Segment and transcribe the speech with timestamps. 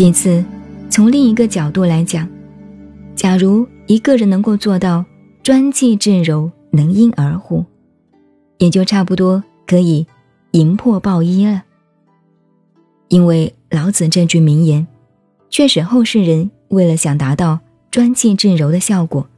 [0.00, 0.42] 其次，
[0.88, 2.26] 从另一个角度来讲，
[3.14, 5.04] 假如一个人能够做到
[5.42, 7.62] 专气致柔，能因而护，
[8.56, 10.06] 也就差不多可以
[10.52, 11.62] 赢破抱一了。
[13.08, 14.86] 因为老子这句名言，
[15.50, 17.60] 确使后世人为了想达到
[17.90, 19.28] 专气致柔的效果，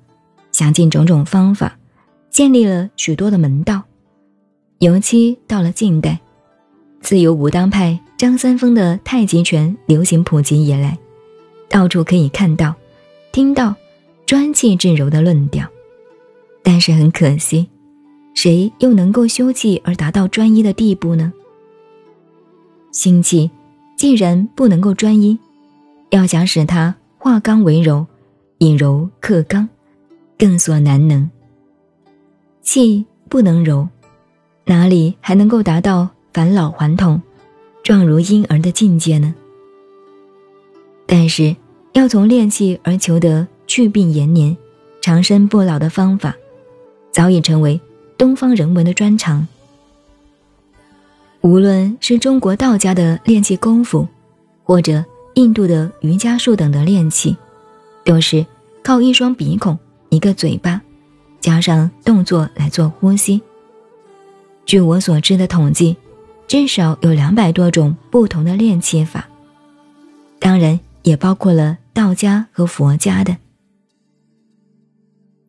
[0.52, 1.76] 想尽种种方法，
[2.30, 3.82] 建立了许多的门道。
[4.78, 6.20] 尤其到了近代，
[7.00, 10.96] 自由武当派张三丰的太极拳流行普及以来，
[11.68, 12.72] 到处可以看到、
[13.32, 13.74] 听到
[14.24, 15.66] 专气致柔的论调。
[16.62, 17.68] 但是很可惜，
[18.32, 21.32] 谁又能够修气而达到专一的地步呢？
[22.92, 23.50] 心气。
[23.96, 25.36] 既然不能够专一，
[26.10, 28.06] 要想使它化刚为柔，
[28.58, 29.68] 以柔克刚，
[30.38, 31.28] 更所难能。
[32.62, 33.88] 气不能柔，
[34.66, 37.20] 哪里还能够达到返老还童、
[37.82, 39.34] 状如婴儿的境界呢？
[41.06, 41.54] 但是，
[41.92, 44.56] 要从练气而求得去病延年、
[45.00, 46.34] 长生不老的方法，
[47.10, 47.80] 早已成为
[48.16, 49.46] 东方人文的专长。
[51.40, 54.06] 无论是中国道家的练气功夫，
[54.62, 57.36] 或者印度的瑜伽术等的练气，
[58.04, 58.46] 都是
[58.82, 59.76] 靠一双鼻孔、
[60.08, 60.80] 一个嘴巴，
[61.40, 63.42] 加上动作来做呼吸。
[64.64, 65.96] 据我所知的统计，
[66.52, 69.26] 至少有两百多种不同的练气法，
[70.38, 73.34] 当然也包括了道家和佛家的。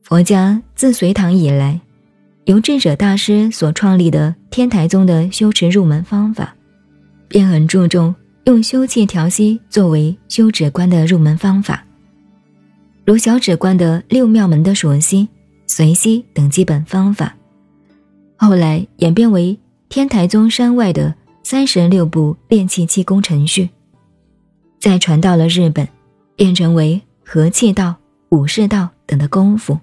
[0.01, 1.77] 佛家自隋唐以来。
[2.45, 6.55] 由智者大师所创立的天台宗的修持入门方法，
[7.27, 11.85] 便很注重用修气调息作为修止观的入门方法，
[13.03, 15.27] 如小止观的六妙门的数息、
[15.67, 17.35] 随息等基本方法，
[18.37, 19.59] 后来演变为
[19.93, 21.13] 天台宗山外的
[21.43, 23.69] 三十六部炼气气功程序，
[24.79, 25.87] 再传到了日本，
[26.35, 27.93] 变成为和气道、
[28.29, 29.77] 武士道等的功夫。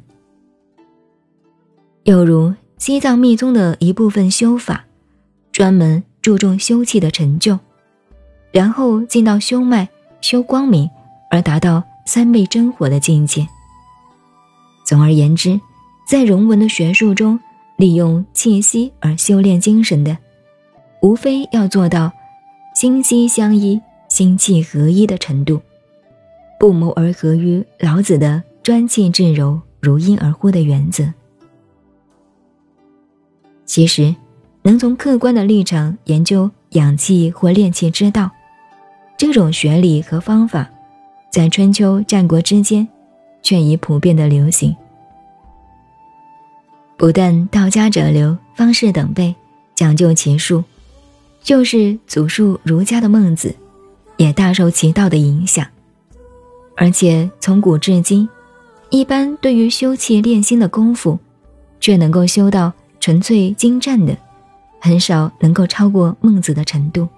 [2.03, 4.85] 又如西藏密宗的一部分修法，
[5.53, 7.57] 专门注重修气的成就，
[8.51, 9.89] 然后进到修脉、
[10.21, 10.91] 修光明，
[11.31, 13.47] 而达到三昧真火的境界。
[14.85, 15.61] 总而言之，
[16.05, 17.39] 在人文的学术中，
[17.81, 20.15] 利用气息而修炼精神的，
[21.01, 22.13] 无非要做到
[22.75, 23.81] 心息相依、
[24.11, 25.59] 心气合一的程度，
[26.59, 31.11] 不谋而合于老子的专气致柔、如婴而呼的原则。
[33.65, 34.15] 其实，
[34.61, 38.31] 能从客观的立场研究养气或练气之道，
[39.17, 40.71] 这种学理和方法，
[41.33, 42.87] 在春秋战国之间，
[43.41, 44.77] 却已普遍的流行。
[47.01, 49.35] 不但道家者流、方士等辈
[49.75, 50.63] 讲究其术，
[51.43, 53.57] 就是祖述儒家的孟子，
[54.19, 55.67] 也大受其道的影响。
[56.77, 58.29] 而且从古至今，
[58.91, 61.19] 一般对于修气练心的功夫，
[61.81, 62.71] 却能够修到。
[63.01, 64.15] 纯粹精湛的，
[64.79, 67.09] 很少能够超过孟子的程度。